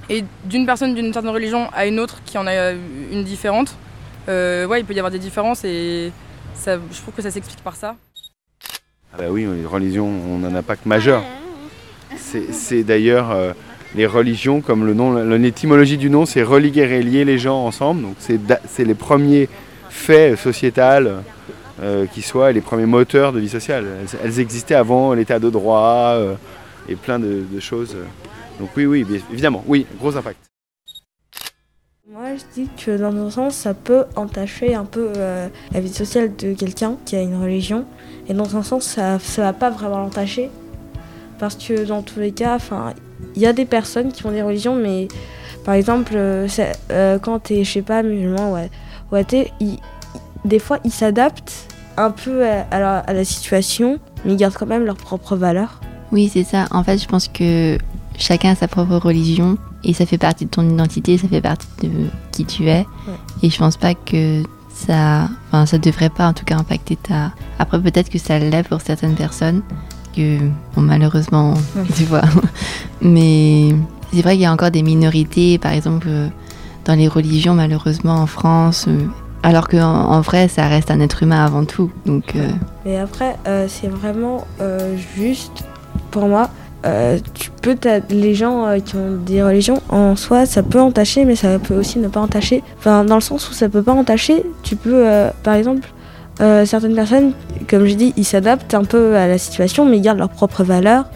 Et 0.09 0.25
d'une 0.45 0.65
personne 0.65 0.95
d'une 0.95 1.13
certaine 1.13 1.31
religion 1.31 1.69
à 1.75 1.85
une 1.85 2.01
autre 2.01 2.23
qui 2.25 2.39
en 2.39 2.47
a 2.47 2.73
une 2.73 3.23
différente, 3.23 3.77
euh, 4.31 4.65
ouais, 4.65 4.81
il 4.81 4.87
peut 4.87 4.95
y 4.95 4.99
avoir 4.99 5.11
des 5.11 5.19
différences 5.19 5.63
et 5.63 6.11
je 6.65 7.01
trouve 7.03 7.13
que 7.15 7.21
ça 7.21 7.31
s'explique 7.31 7.63
par 7.63 7.77
ça. 7.77 7.97
Ah 9.13 9.19
bah 9.19 9.25
oui, 9.29 9.45
les 9.45 9.67
religions, 9.67 10.07
on 10.07 10.39
n'en 10.39 10.55
a 10.55 10.63
pas 10.63 10.77
que 10.77 10.89
majeures. 10.89 11.23
C'est 12.17 12.83
d'ailleurs 12.83 13.55
les 13.95 14.07
religions, 14.07 14.61
comme 14.61 14.85
le 14.85 14.95
nom, 14.95 15.15
l'étymologie 15.37 15.97
du 15.97 16.11
nom, 16.11 16.27
c'est 16.27 16.43
religuer 16.43 16.83
et 16.83 17.03
lier 17.03 17.25
les 17.25 17.39
gens 17.39 17.65
ensemble. 17.65 18.03
Donc 18.03 18.17
c'est 18.19 18.85
les 18.85 18.95
premiers 18.95 19.49
faits 19.89 20.39
sociétals 20.39 21.23
euh, 21.83 22.07
qui 22.07 22.23
soient 22.23 22.53
les 22.53 22.61
premiers 22.61 22.87
moteurs 22.87 23.33
de 23.33 23.41
vie 23.41 23.49
sociale. 23.49 23.87
Elles, 24.23 24.41
existaient 24.41 24.75
avant 24.75 25.13
l'état 25.13 25.39
de 25.39 25.51
droit 25.51 26.15
euh, 26.17 26.35
et 26.89 26.97
plein 26.97 27.19
de, 27.19 27.45
choses. 27.61 27.97
Donc 28.59 28.71
oui, 28.77 28.87
oui, 28.87 29.07
évidemment, 29.33 29.63
oui, 29.67 29.87
gros 29.99 30.17
impact. 30.17 30.39
Moi, 32.11 32.37
je 32.37 32.63
dis 32.63 32.69
que 32.83 32.97
dans 32.97 33.15
un 33.15 33.31
sens, 33.31 33.57
ça 33.57 33.75
peut 33.75 34.05
entacher 34.15 34.75
un 34.75 34.85
peu 34.85 35.13
euh, 35.17 35.49
la 35.73 35.81
vie 35.81 35.93
sociale 35.93 36.35
de 36.37 36.55
quelqu'un 36.55 36.97
qui 37.05 37.17
a 37.17 37.21
une 37.21 37.39
religion. 37.43 37.85
Et 38.29 38.33
dans 38.33 38.57
un 38.57 38.63
sens, 38.63 38.85
ça 38.85 39.15
ne 39.15 39.43
va 39.43 39.53
pas 39.53 39.71
vraiment 39.71 39.99
l'entacher. 39.99 40.51
Parce 41.39 41.57
que 41.57 41.85
dans 41.85 42.01
tous 42.01 42.21
les 42.21 42.33
cas, 42.33 42.59
il 43.35 43.43
y 43.43 43.47
a 43.47 43.53
des 43.53 43.65
personnes 43.65 44.13
qui 44.13 44.27
ont 44.27 44.33
des 44.33 44.43
religions, 44.43 44.75
mais 44.75 45.09
par 45.65 45.75
exemple, 45.75 46.13
euh, 46.15 46.49
euh, 46.91 47.19
quand 47.19 47.45
tu 47.45 47.55
es, 47.55 47.65
je 47.65 47.73
sais 47.73 47.83
pas, 47.83 48.03
musulman 48.03 48.53
ouais, 48.53 48.71
ou 49.11 49.17
athée, 49.17 49.53
des 50.45 50.59
fois, 50.59 50.79
ils 50.85 50.93
s'adaptent 50.93 51.67
un 51.97 52.11
peu 52.11 52.47
à, 52.47 52.67
à 52.71 52.79
la, 52.79 52.99
à 52.99 53.13
la 53.13 53.25
situation, 53.25 53.99
mais 54.25 54.33
ils 54.33 54.37
gardent 54.37 54.55
quand 54.55 54.67
même 54.67 54.85
leurs 54.85 54.97
propres 54.97 55.37
valeurs. 55.37 55.81
Oui, 56.13 56.31
c'est 56.33 56.45
ça. 56.45 56.67
En 56.71 56.85
fait, 56.85 56.99
je 56.99 57.09
pense 57.09 57.29
que 57.29 57.79
chacun 58.19 58.51
a 58.51 58.55
sa 58.55 58.69
propre 58.69 58.97
religion 58.97 59.59
et 59.83 59.93
ça 59.93 60.07
fait 60.07 60.19
partie 60.19 60.47
de 60.47 60.51
ton 60.51 60.69
identité, 60.69 61.19
ça 61.19 61.29
fait 61.29 61.41
partie 61.41 61.67
de 61.83 61.91
qui 62.33 62.45
tu 62.45 62.69
es. 62.69 62.87
Et 63.43 63.51
je 63.51 63.59
pense 63.59 63.77
pas 63.77 63.95
que 63.95 64.43
ça, 64.73 65.29
enfin, 65.49 65.67
ça 65.67 65.79
devrait 65.79 66.11
pas 66.11 66.29
en 66.29 66.33
tout 66.33 66.45
cas 66.45 66.57
impacter 66.57 66.97
ta. 66.97 67.33
Après, 67.59 67.81
peut-être 67.81 68.11
que 68.11 68.19
ça 68.19 68.39
l'est 68.39 68.63
pour 68.69 68.81
certaines 68.81 69.15
personnes, 69.15 69.63
que 70.17 70.39
malheureusement, 70.77 71.55
tu 71.97 72.05
vois. 72.05 72.23
Mais 73.01 73.75
c'est 74.13 74.23
vrai 74.23 74.33
qu'il 74.33 74.43
y 74.43 74.47
a 74.47 74.53
encore 74.53 74.71
des 74.71 74.83
minorités, 74.83 75.59
par 75.59 75.73
exemple, 75.73 76.07
euh, 76.09 76.29
dans 76.85 76.95
les 76.95 77.09
religions, 77.09 77.55
malheureusement, 77.55 78.15
en 78.15 78.27
France. 78.27 78.87
euh, 78.89 79.07
alors 79.43 79.69
qu'en 79.69 79.79
en 79.85 80.21
vrai, 80.23 80.49
ça 80.49 80.67
reste 80.67 80.91
un 80.91 81.01
être 81.01 81.23
humain 81.23 81.45
avant 81.45 81.65
tout. 81.65 81.91
Donc, 82.05 82.35
Mais 82.85 82.99
après, 82.99 83.37
euh, 83.47 83.67
c'est 83.69 83.87
vraiment 83.87 84.45
juste, 85.17 85.63
pour 86.11 86.27
moi, 86.27 86.51
tu 87.35 87.51
peux 87.63 87.77
les 88.11 88.35
gens 88.35 88.67
qui 88.85 88.97
ont 88.97 89.17
des 89.25 89.45
religions, 89.45 89.81
en 89.89 90.17
soi, 90.17 90.47
ça 90.47 90.65
peut 90.65 90.81
entacher, 90.81 91.25
mais 91.25 91.37
ça 91.37 91.61
peut 91.61 91.77
aussi 91.77 92.01
ne 92.01 92.09
pas 92.09 92.21
entacher. 92.21 92.65
Enfin, 92.79 93.05
dans 93.05 93.17
le 93.17 93.21
sens 93.21 93.49
où 93.49 93.53
ça 93.53 93.69
peut 93.69 93.83
pas 93.83 93.93
entacher, 93.93 94.43
tu 94.65 94.75
peux, 94.75 95.05
par 95.45 95.55
exemple, 95.55 95.89
euh, 96.41 96.65
certaines 96.67 96.95
personnes, 96.95 97.33
comme 97.69 97.87
j'ai 97.87 97.95
dit, 97.95 98.13
ils 98.17 98.25
s'adaptent 98.25 98.75
un 98.75 98.85
peu 98.85 99.17
à 99.17 99.27
la 99.27 99.39
situation, 99.39 99.85
mais 99.85 99.97
ils 99.99 100.03
gardent 100.03 100.19
leurs 100.19 100.29
propres 100.31 100.65
valeurs. 100.65 101.07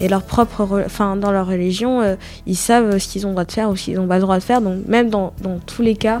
Et 0.00 0.08
leur 0.08 0.22
propre, 0.22 0.64
re- 0.64 0.84
enfin, 0.84 1.14
dans 1.14 1.30
leur 1.30 1.46
religion, 1.46 2.00
euh, 2.00 2.16
ils 2.46 2.56
savent 2.56 2.98
ce 2.98 3.06
qu'ils 3.06 3.24
ont 3.24 3.30
droit 3.30 3.44
de 3.44 3.52
faire 3.52 3.70
ou 3.70 3.76
ce 3.76 3.84
qu'ils 3.84 3.94
n'ont 3.94 4.08
pas 4.08 4.16
le 4.16 4.22
droit 4.22 4.36
de 4.36 4.42
faire. 4.42 4.60
Donc, 4.60 4.86
même 4.88 5.10
dans, 5.10 5.32
dans 5.42 5.58
tous 5.64 5.82
les 5.82 5.94
cas, 5.94 6.18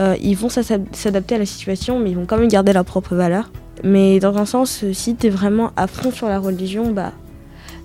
euh, 0.00 0.16
ils 0.20 0.34
vont 0.34 0.48
s'adapter 0.48 1.36
à 1.36 1.38
la 1.38 1.46
situation, 1.46 2.00
mais 2.00 2.10
ils 2.10 2.16
vont 2.16 2.26
quand 2.26 2.36
même 2.38 2.48
garder 2.48 2.72
leurs 2.72 2.84
propres 2.84 3.14
valeurs. 3.14 3.50
Mais 3.84 4.18
dans 4.18 4.36
un 4.38 4.46
sens, 4.46 4.82
euh, 4.82 4.92
si 4.92 5.14
tu 5.14 5.28
es 5.28 5.30
vraiment 5.30 5.70
à 5.76 5.86
fond 5.86 6.10
sur 6.10 6.26
la 6.26 6.40
religion, 6.40 6.90
bah, 6.90 7.12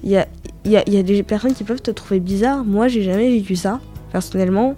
il 0.04 0.10
y 0.10 0.18
a, 0.18 0.26
y, 0.66 0.78
a, 0.78 0.90
y 0.90 0.98
a 0.98 1.04
des 1.04 1.22
personnes 1.22 1.54
qui 1.54 1.64
peuvent 1.64 1.82
te 1.82 1.92
trouver 1.92 2.20
bizarre. 2.20 2.64
Moi, 2.66 2.88
j'ai 2.88 3.04
jamais 3.04 3.30
vécu 3.30 3.56
ça, 3.56 3.80
personnellement. 4.12 4.76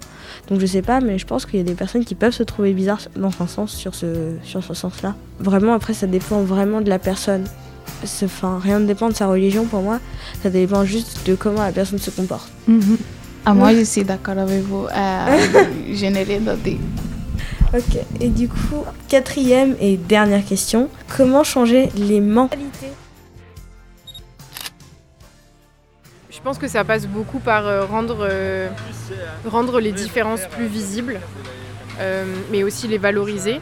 Donc 0.48 0.60
je 0.60 0.66
sais 0.66 0.82
pas, 0.82 1.00
mais 1.00 1.18
je 1.18 1.26
pense 1.26 1.46
qu'il 1.46 1.58
y 1.58 1.62
a 1.62 1.64
des 1.64 1.74
personnes 1.74 2.04
qui 2.04 2.14
peuvent 2.14 2.32
se 2.32 2.42
trouver 2.42 2.72
bizarres 2.72 3.08
dans 3.16 3.30
un 3.40 3.46
sens, 3.46 3.72
sur 3.72 3.94
ce, 3.94 4.34
sur 4.42 4.62
ce 4.62 4.74
sens-là. 4.74 5.14
Vraiment, 5.38 5.74
après, 5.74 5.94
ça 5.94 6.06
dépend 6.06 6.42
vraiment 6.42 6.80
de 6.80 6.88
la 6.88 6.98
personne. 6.98 7.44
Enfin, 8.22 8.60
rien 8.62 8.78
ne 8.78 8.86
dépend 8.86 9.08
de 9.08 9.14
sa 9.14 9.26
religion 9.26 9.64
pour 9.64 9.82
moi. 9.82 9.98
Ça 10.42 10.50
dépend 10.50 10.84
juste 10.84 11.26
de 11.26 11.34
comment 11.34 11.62
la 11.62 11.72
personne 11.72 11.98
se 11.98 12.10
comporte. 12.10 12.50
Ah, 13.44 13.54
moi, 13.54 13.74
je 13.74 13.84
suis 13.84 14.04
d'accord 14.04 14.38
avec 14.38 14.62
vous. 14.62 14.86
Euh, 14.86 15.38
je 15.92 16.06
n'ai 16.06 16.22
rien 16.22 16.46
à 16.46 16.56
dire. 16.56 16.78
Ok, 17.72 17.98
et 18.20 18.28
du 18.28 18.48
coup, 18.48 18.84
quatrième 19.08 19.76
et 19.80 19.96
dernière 19.96 20.44
question. 20.44 20.88
Comment 21.16 21.44
changer 21.44 21.88
les 21.96 22.20
mentalités? 22.20 22.88
Je 26.40 26.44
pense 26.44 26.56
que 26.56 26.68
ça 26.68 26.84
passe 26.84 27.06
beaucoup 27.06 27.38
par 27.38 27.66
euh, 27.66 27.84
rendre, 27.84 28.20
euh, 28.22 28.66
rendre 29.44 29.78
les 29.78 29.92
différences 29.92 30.46
plus 30.46 30.64
visibles, 30.68 31.20
euh, 32.00 32.24
mais 32.50 32.64
aussi 32.64 32.88
les 32.88 32.96
valoriser. 32.96 33.60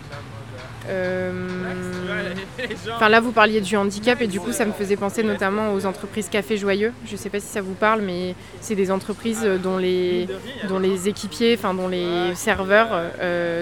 Enfin 2.95 3.09
là, 3.09 3.21
vous 3.21 3.33
parliez 3.33 3.61
du 3.61 3.77
handicap 3.77 4.23
et 4.23 4.29
du 4.29 4.39
coup, 4.39 4.53
ça 4.53 4.65
me 4.65 4.71
faisait 4.71 4.97
penser 4.97 5.25
notamment 5.25 5.75
aux 5.75 5.87
entreprises 5.87 6.29
Café 6.29 6.57
Joyeux. 6.57 6.93
Je 7.05 7.13
ne 7.13 7.17
sais 7.17 7.31
pas 7.31 7.41
si 7.41 7.49
ça 7.49 7.61
vous 7.61 7.75
parle, 7.75 8.01
mais 8.01 8.37
c'est 8.61 8.77
des 8.77 8.93
entreprises 8.93 9.45
dont 9.61 9.77
les, 9.77 10.29
dont 10.69 10.79
les 10.79 11.09
équipiers, 11.09 11.57
enfin 11.59 11.75
dont 11.75 11.89
les 11.89 12.35
serveurs 12.37 13.03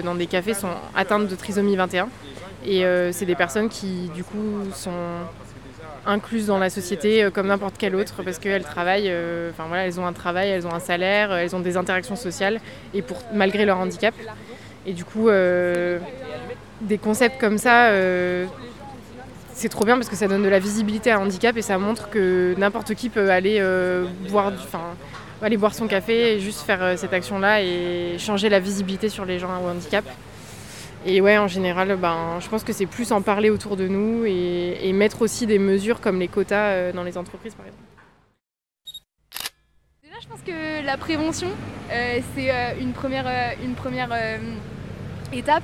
dans 0.05 0.15
des 0.15 0.27
cafés 0.27 0.53
sont 0.53 0.69
atteintes 0.95 1.27
de 1.27 1.35
trisomie 1.35 1.75
21. 1.75 2.07
Et 2.65 2.85
c'est 3.11 3.25
des 3.25 3.35
personnes 3.35 3.67
qui, 3.67 4.09
du 4.15 4.23
coup, 4.23 4.63
sont 4.73 4.91
incluses 6.07 6.47
dans 6.47 6.57
la 6.57 6.69
société 6.69 7.23
euh, 7.23 7.29
comme 7.29 7.47
n'importe 7.47 7.77
quelle 7.77 7.95
autre 7.95 8.23
parce 8.23 8.39
qu'elles 8.39 8.63
travaillent, 8.63 9.09
euh, 9.09 9.51
enfin 9.51 9.65
voilà, 9.67 9.85
elles 9.85 9.99
ont 9.99 10.07
un 10.07 10.13
travail, 10.13 10.49
elles 10.49 10.65
ont 10.65 10.73
un 10.73 10.79
salaire, 10.79 11.31
euh, 11.31 11.37
elles 11.37 11.55
ont 11.55 11.59
des 11.59 11.77
interactions 11.77 12.15
sociales 12.15 12.59
et 12.93 13.01
pour 13.01 13.21
malgré 13.33 13.65
leur 13.65 13.77
handicap. 13.77 14.13
Et 14.85 14.93
du 14.93 15.03
coup, 15.03 15.27
des 15.29 16.97
concepts 16.97 17.37
comme 17.41 17.57
ça, 17.57 17.91
c'est 19.53 19.67
trop 19.67 19.83
bien 19.83 19.95
parce 19.97 20.07
que 20.07 20.15
ça 20.15 20.29
donne 20.29 20.43
de 20.43 20.47
la 20.47 20.59
visibilité 20.59 21.11
à 21.11 21.17
un 21.17 21.23
handicap 21.23 21.57
et 21.57 21.61
ça 21.61 21.77
montre 21.77 22.09
que 22.09 22.55
n'importe 22.57 22.93
qui 22.95 23.09
peut 23.09 23.29
aller 23.29 23.61
boire, 24.29 24.53
du- 24.53 24.57
aller 25.41 25.57
boire 25.57 25.73
son 25.73 25.87
café 25.87 26.35
et 26.35 26.39
juste 26.39 26.61
faire 26.61 26.97
cette 26.97 27.11
action-là 27.11 27.61
et 27.63 28.15
changer 28.17 28.47
la 28.47 28.59
visibilité 28.61 29.09
sur 29.09 29.25
les 29.25 29.39
gens 29.39 29.49
au 29.61 29.67
handicap. 29.67 30.05
Et 31.05 31.21
ouais, 31.21 31.37
en 31.37 31.47
général, 31.47 31.95
ben, 31.95 32.39
je 32.39 32.49
pense 32.49 32.63
que 32.63 32.73
c'est 32.73 32.85
plus 32.85 33.11
en 33.11 33.21
parler 33.21 33.49
autour 33.49 33.77
de 33.77 33.87
nous 33.87 34.25
et, 34.25 34.77
et 34.81 34.93
mettre 34.93 35.21
aussi 35.21 35.45
des 35.45 35.59
mesures 35.59 36.01
comme 36.01 36.19
les 36.19 36.27
quotas 36.27 36.71
euh, 36.71 36.91
dans 36.91 37.03
les 37.03 37.17
entreprises, 37.17 37.55
par 37.55 37.65
exemple. 37.65 37.83
Déjà, 40.03 40.15
je 40.21 40.27
pense 40.27 40.41
que 40.41 40.85
la 40.85 40.97
prévention, 40.97 41.49
euh, 41.91 42.19
c'est 42.35 42.51
euh, 42.51 42.73
une 42.81 42.93
première, 42.93 43.27
euh, 43.27 43.51
une 43.63 43.75
première 43.75 44.09
euh, 44.11 44.37
étape. 45.31 45.63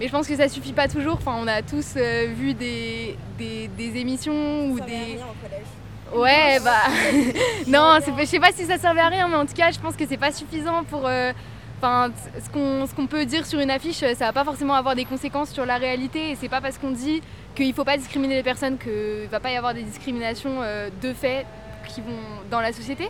Mais 0.00 0.08
je 0.08 0.12
pense 0.12 0.26
que 0.26 0.36
ça 0.36 0.48
suffit 0.48 0.72
pas 0.72 0.88
toujours. 0.88 1.14
Enfin, 1.14 1.36
on 1.40 1.46
a 1.46 1.62
tous 1.62 1.94
euh, 1.96 2.26
vu 2.36 2.54
des, 2.54 3.16
des, 3.38 3.68
des 3.68 3.96
émissions 3.98 4.66
ou 4.66 4.80
des. 4.80 5.18
Ouais, 6.14 6.58
bah. 6.62 6.82
non, 7.68 7.98
je 8.18 8.24
sais 8.26 8.40
pas 8.40 8.52
si 8.52 8.64
ça 8.66 8.76
servait 8.78 9.00
à 9.00 9.08
rien, 9.08 9.28
mais 9.28 9.36
en 9.36 9.46
tout 9.46 9.54
cas, 9.54 9.70
je 9.70 9.78
pense 9.78 9.96
que 9.96 10.06
c'est 10.06 10.18
pas 10.18 10.32
suffisant 10.32 10.84
pour. 10.84 11.08
Ce 11.82 12.94
qu'on 12.94 13.06
peut 13.06 13.24
dire 13.24 13.46
sur 13.46 13.60
une 13.60 13.70
affiche, 13.70 13.98
ça 14.00 14.26
va 14.26 14.32
pas 14.32 14.44
forcément 14.44 14.74
avoir 14.74 14.94
des 14.94 15.04
conséquences 15.04 15.50
sur 15.50 15.66
la 15.66 15.76
réalité. 15.76 16.30
Et 16.30 16.36
c'est 16.36 16.48
pas 16.48 16.60
parce 16.60 16.78
qu'on 16.78 16.90
dit 16.90 17.22
qu'il 17.54 17.72
faut 17.74 17.84
pas 17.84 17.96
discriminer 17.96 18.36
les 18.36 18.42
personnes 18.42 18.78
qu'il 18.78 19.28
va 19.30 19.40
pas 19.40 19.50
y 19.50 19.56
avoir 19.56 19.74
des 19.74 19.82
discriminations 19.82 20.62
euh, 20.62 20.88
de 21.02 21.12
fait 21.12 21.46
qui 21.88 22.00
vont 22.00 22.20
dans 22.50 22.60
la 22.60 22.72
société. 22.72 23.08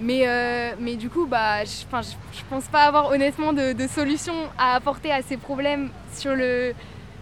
Mais, 0.00 0.28
euh, 0.28 0.96
du 0.96 1.10
coup, 1.10 1.26
bah, 1.26 1.64
je, 1.64 1.70
je, 1.70 2.42
pense 2.48 2.64
pas 2.66 2.84
avoir 2.84 3.10
honnêtement 3.10 3.52
de, 3.52 3.74
solution 3.88 4.34
à 4.56 4.74
apporter 4.74 5.10
à 5.10 5.22
ces 5.22 5.36
problèmes 5.36 5.90
sur 6.12 6.36
le, 6.36 6.74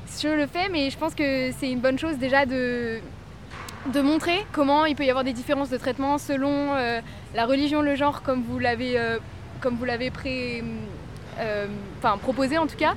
fait, 0.09 0.69
mais 0.71 0.91
je 0.91 0.99
pense 0.99 1.15
que 1.15 1.53
c'est 1.59 1.71
une 1.71 1.81
bonne 1.81 1.99
chose 1.99 2.19
déjà 2.19 2.45
de, 2.45 3.01
montrer 4.03 4.45
comment 4.53 4.85
il 4.85 4.95
peut 4.95 5.05
y 5.05 5.11
avoir 5.11 5.25
des 5.25 5.33
différences 5.33 5.71
de 5.71 5.79
traitement 5.79 6.19
selon 6.19 6.75
euh, 6.75 7.01
la 7.35 7.47
religion, 7.47 7.81
le 7.81 7.95
genre, 7.95 8.23
comme 8.23 8.43
vous 8.43 8.59
l'avez 8.59 8.99
comme 9.61 9.77
vous 9.77 9.85
l'avez 9.85 10.11
pré, 10.11 10.63
euh, 11.39 11.67
proposé 12.23 12.59
en 12.59 12.67
tout 12.67 12.77
cas. 12.77 12.95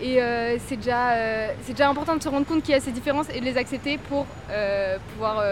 Et 0.00 0.20
euh, 0.20 0.56
c'est 0.66 0.76
déjà, 0.76 1.12
euh, 1.12 1.48
déjà 1.66 1.88
important 1.88 2.16
de 2.16 2.22
se 2.22 2.28
rendre 2.28 2.46
compte 2.46 2.62
qu'il 2.62 2.74
y 2.74 2.76
a 2.76 2.80
ces 2.80 2.92
différences 2.92 3.26
et 3.32 3.40
de 3.40 3.44
les 3.44 3.56
accepter 3.56 3.98
pour 3.98 4.26
pouvoir 5.12 5.42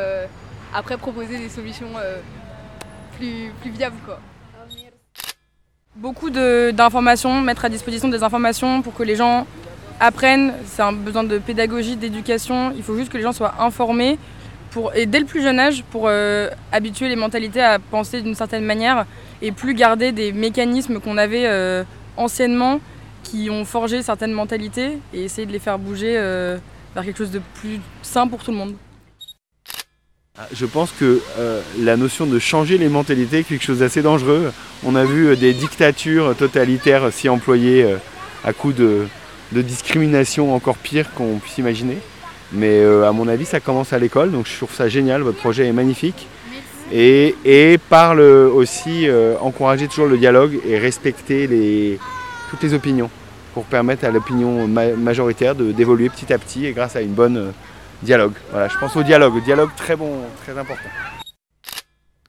après 0.74 0.96
proposer 0.96 1.38
des 1.38 1.48
solutions 1.48 1.88
plus, 3.16 3.52
plus 3.60 3.70
viables. 3.70 3.96
Quoi. 4.04 4.18
Beaucoup 5.96 6.30
d'informations, 6.30 7.40
mettre 7.42 7.66
à 7.66 7.68
disposition 7.68 8.08
des 8.08 8.22
informations 8.22 8.82
pour 8.82 8.94
que 8.94 9.02
les 9.02 9.16
gens 9.16 9.46
apprennent. 10.00 10.54
C'est 10.66 10.82
un 10.82 10.92
besoin 10.92 11.22
de 11.22 11.38
pédagogie, 11.38 11.96
d'éducation. 11.96 12.72
Il 12.76 12.82
faut 12.82 12.96
juste 12.96 13.12
que 13.12 13.18
les 13.18 13.22
gens 13.22 13.32
soient 13.32 13.54
informés 13.60 14.18
et 14.94 15.06
dès 15.06 15.20
le 15.20 15.26
plus 15.26 15.42
jeune 15.42 15.58
âge 15.58 15.84
pour 15.90 16.04
euh, 16.06 16.48
habituer 16.70 17.08
les 17.08 17.16
mentalités 17.16 17.60
à 17.60 17.78
penser 17.78 18.22
d'une 18.22 18.34
certaine 18.34 18.64
manière 18.64 19.06
et 19.40 19.52
plus 19.52 19.74
garder 19.74 20.12
des 20.12 20.32
mécanismes 20.32 21.00
qu'on 21.00 21.18
avait 21.18 21.46
euh, 21.46 21.84
anciennement 22.16 22.80
qui 23.22 23.50
ont 23.50 23.64
forgé 23.64 24.02
certaines 24.02 24.32
mentalités 24.32 24.98
et 25.14 25.24
essayer 25.24 25.46
de 25.46 25.52
les 25.52 25.58
faire 25.58 25.78
bouger 25.78 26.14
euh, 26.16 26.58
vers 26.94 27.04
quelque 27.04 27.18
chose 27.18 27.30
de 27.30 27.40
plus 27.54 27.80
sain 28.02 28.26
pour 28.26 28.42
tout 28.42 28.50
le 28.50 28.56
monde. 28.56 28.74
Ah, 30.38 30.46
Je 30.52 30.66
pense 30.66 30.90
que 30.92 31.20
la 31.78 31.96
notion 31.96 32.26
de 32.26 32.38
changer 32.38 32.78
les 32.78 32.88
mentalités 32.88 33.40
est 33.40 33.42
quelque 33.44 33.64
chose 33.64 33.80
d'assez 33.80 34.02
dangereux. 34.02 34.52
On 34.84 34.94
a 34.96 35.04
vu 35.04 35.36
des 35.36 35.52
dictatures 35.52 36.34
totalitaires 36.36 37.12
s'y 37.12 37.28
employer 37.28 37.86
à 38.42 38.52
coup 38.52 38.72
de 38.72 39.06
discrimination 39.52 40.54
encore 40.54 40.78
pire 40.78 41.12
qu'on 41.14 41.38
puisse 41.38 41.58
imaginer. 41.58 41.98
Mais 42.52 42.80
euh, 42.80 43.08
à 43.08 43.12
mon 43.12 43.28
avis, 43.28 43.44
ça 43.46 43.60
commence 43.60 43.92
à 43.92 43.98
l'école, 43.98 44.30
donc 44.30 44.46
je 44.46 44.56
trouve 44.56 44.74
ça 44.74 44.88
génial. 44.88 45.22
Votre 45.22 45.38
projet 45.38 45.66
est 45.66 45.72
magnifique. 45.72 46.26
Et, 46.92 47.34
et 47.44 47.78
par 47.78 48.14
le- 48.14 48.50
aussi 48.52 49.08
euh, 49.08 49.36
encourager 49.40 49.88
toujours 49.88 50.06
le 50.06 50.18
dialogue 50.18 50.58
et 50.66 50.78
respecter 50.78 51.46
les, 51.46 51.98
toutes 52.50 52.62
les 52.62 52.74
opinions 52.74 53.08
pour 53.54 53.64
permettre 53.64 54.04
à 54.04 54.10
l'opinion 54.10 54.68
ma- 54.68 54.94
majoritaire 54.96 55.54
de- 55.54 55.72
d'évoluer 55.72 56.10
petit 56.10 56.30
à 56.32 56.38
petit 56.38 56.66
et 56.66 56.72
grâce 56.72 56.94
à 56.96 57.00
une 57.00 57.12
bonne 57.14 57.36
euh, 57.38 57.50
dialogue. 58.02 58.34
Voilà, 58.50 58.68
je 58.68 58.76
pense 58.78 58.94
au 58.96 59.02
dialogue, 59.02 59.36
au 59.36 59.40
dialogue 59.40 59.70
très 59.76 59.96
bon, 59.96 60.10
très 60.44 60.58
important. 60.58 60.88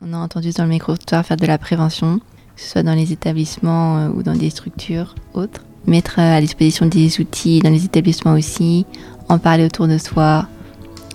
On 0.02 0.14
a 0.14 0.18
entendu 0.18 0.52
dans 0.52 0.64
le 0.64 0.70
micro-trottoir 0.70 1.26
faire 1.26 1.38
de 1.38 1.46
la 1.46 1.58
prévention, 1.58 2.20
que 2.56 2.62
ce 2.62 2.70
soit 2.70 2.84
dans 2.84 2.94
les 2.96 3.12
établissements 3.12 3.98
euh, 3.98 4.08
ou 4.10 4.24
dans 4.24 4.36
des 4.36 4.50
structures 4.50 5.16
autres. 5.34 5.62
Mettre 5.88 6.20
euh, 6.20 6.38
à 6.38 6.40
disposition 6.42 6.86
des 6.86 7.20
outils 7.20 7.60
dans 7.60 7.70
les 7.70 7.84
établissements 7.84 8.34
aussi, 8.36 8.86
en 9.34 9.40
parler 9.40 9.66
autour 9.66 9.88
de 9.88 9.98
soi, 9.98 10.46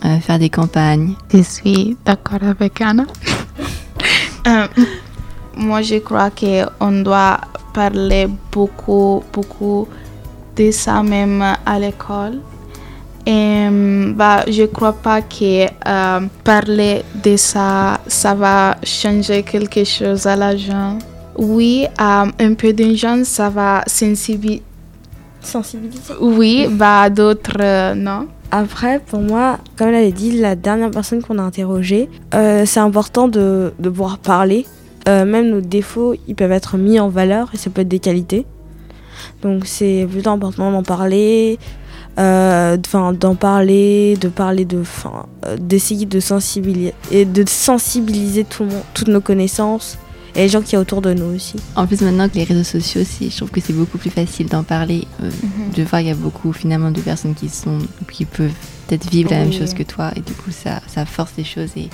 euh, 0.05 0.19
faire 0.19 0.39
des 0.39 0.51
campagnes. 0.51 1.15
Je 1.33 1.43
suis 1.43 1.97
d'accord 2.05 2.43
avec 2.43 2.81
Anna. 2.81 3.05
Euh, 4.47 4.67
moi, 5.57 5.83
je 5.83 5.97
crois 5.97 6.31
qu'on 6.31 7.03
doit 7.03 7.39
parler 7.75 8.29
beaucoup, 8.51 9.23
beaucoup 9.31 9.87
de 10.57 10.71
ça 10.71 11.03
même 11.03 11.45
à 11.67 11.79
l'école. 11.79 12.39
Et 13.27 13.69
bah, 14.15 14.45
je 14.49 14.63
ne 14.63 14.67
crois 14.69 14.95
pas 14.95 15.21
que 15.21 15.67
euh, 15.67 16.21
parler 16.45 17.03
de 17.23 17.37
ça, 17.37 18.01
ça 18.07 18.35
va 18.35 18.77
changer 18.85 19.43
quelque 19.43 19.85
chose 19.85 20.27
à 20.27 20.37
la 20.37 20.57
gens. 20.57 20.97
Oui, 21.37 21.87
euh, 22.01 22.27
un 22.39 22.55
peu 22.55 22.73
de 22.73 22.95
gens, 22.95 23.23
ça 23.25 23.51
va 23.51 23.83
sensibiliser. 23.87 24.63
Sensibiliser. 25.41 26.15
Oui, 26.21 26.67
bah, 26.71 27.11
d'autres, 27.11 27.57
euh, 27.61 27.95
non. 27.95 28.27
Après, 28.51 28.99
pour 28.99 29.21
moi, 29.21 29.59
comme 29.77 29.89
elle 29.89 29.97
avait 29.97 30.13
dit, 30.13 30.39
la 30.39 30.57
dernière 30.57 30.91
personne 30.91 31.23
qu'on 31.23 31.39
a 31.39 31.43
interrogée, 31.43 32.09
euh, 32.35 32.65
c'est 32.65 32.81
important 32.81 33.29
de, 33.29 33.73
de 33.79 33.89
pouvoir 33.91 34.19
parler. 34.19 34.67
Euh, 35.09 35.25
même 35.25 35.49
nos 35.51 35.61
défauts, 35.61 36.15
ils 36.27 36.35
peuvent 36.35 36.53
être 36.53 36.77
mis 36.77 36.99
en 37.01 37.09
valeur 37.09 37.51
et 37.55 37.57
ça 37.57 37.71
peut 37.71 37.83
être 37.83 37.89
des 37.89 37.99
qualités. 37.99 38.47
Donc 39.43 39.67
c'est 39.67 40.07
plutôt 40.11 40.31
important 40.31 40.71
d'en 40.71 40.83
parler, 40.83 41.59
euh, 42.19 42.77
enfin 42.87 43.13
d'en 43.13 43.35
parler, 43.35 44.17
de 44.21 44.29
parler 44.29 44.65
de, 44.65 44.81
enfin, 44.81 45.27
euh, 45.47 45.57
d'essayer 45.59 46.07
de 46.07 46.21
sensibiliser 46.21 46.95
et 47.11 47.25
de 47.25 47.45
sensibiliser 47.49 48.45
tout 48.45 48.65
le 48.65 48.71
monde, 48.71 48.83
toutes 48.95 49.09
nos 49.09 49.21
connaissances 49.21 49.99
et 50.35 50.41
les 50.41 50.49
gens 50.49 50.61
qui 50.61 50.71
sont 50.71 50.79
autour 50.79 51.03
de 51.03 51.13
nous 51.13 51.35
aussi. 51.35 51.57
En 51.77 51.87
plus, 51.87 52.01
maintenant 52.01 52.29
que 52.29 52.35
les 52.35 52.45
réseaux 52.45 52.65
sociaux, 52.65 53.03
je 53.21 53.37
trouve 53.37 53.51
que 53.51 53.61
c'est 53.61 53.73
beaucoup 53.73 53.99
plus 53.99 54.11
facile 54.11 54.47
d'en 54.49 54.63
parler. 54.63 55.07
Euh, 55.23 55.31
De 55.77 55.83
voir, 55.83 56.01
il 56.01 56.09
y 56.09 56.11
a 56.11 56.15
beaucoup 56.15 56.53
finalement 56.53 56.91
de 56.91 57.01
personnes 57.01 57.35
qui 57.35 57.49
sont, 57.49 57.79
qui 58.13 58.25
peuvent 58.25 58.51
peut-être 58.87 59.11
vivre 59.11 59.31
la 59.31 59.39
même 59.39 59.53
chose 59.53 59.75
que 59.75 59.83
toi, 59.83 60.11
et 60.17 60.21
du 60.21 60.33
coup, 60.33 60.51
ça, 60.51 60.81
ça 60.87 61.05
force 61.05 61.33
les 61.37 61.45
choses 61.45 61.71
et 61.77 61.89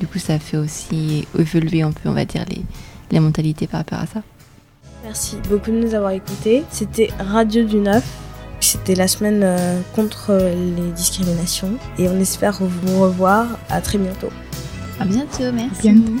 du 0.00 0.06
coup, 0.06 0.18
ça 0.18 0.38
fait 0.38 0.56
aussi 0.56 1.26
évoluer 1.38 1.82
un 1.82 1.92
peu, 1.92 2.08
on 2.08 2.12
va 2.12 2.24
dire, 2.24 2.44
les, 2.48 2.62
les 3.10 3.20
mentalités 3.20 3.66
par 3.66 3.80
rapport 3.80 3.98
à 3.98 4.06
ça. 4.06 4.22
Merci 5.04 5.36
beaucoup 5.48 5.70
de 5.70 5.76
nous 5.76 5.94
avoir 5.94 6.12
écoutés. 6.12 6.62
C'était 6.70 7.10
Radio 7.18 7.64
du 7.64 7.76
9. 7.76 8.02
C'était 8.60 8.94
la 8.94 9.08
semaine 9.08 9.40
euh, 9.42 9.80
contre 9.94 10.32
les 10.76 10.92
discriminations 10.92 11.72
et 11.98 12.08
on 12.08 12.20
espère 12.20 12.58
vous 12.60 13.00
revoir 13.00 13.46
à 13.70 13.80
très 13.80 13.96
bientôt. 13.98 14.28
À 14.98 15.06
bientôt, 15.06 15.50
merci. 15.52 15.80
Bientôt. 15.92 16.12